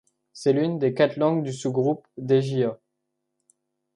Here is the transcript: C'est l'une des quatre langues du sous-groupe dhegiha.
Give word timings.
C'est 0.33 0.53
l'une 0.53 0.79
des 0.79 0.95
quatre 0.95 1.17
langues 1.17 1.43
du 1.43 1.53
sous-groupe 1.53 2.07
dhegiha. 2.17 2.79